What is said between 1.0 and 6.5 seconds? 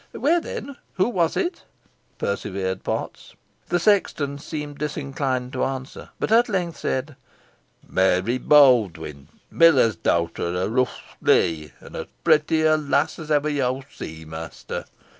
was it?" persevered Potts. The sexton seemed disinclined to answer; but at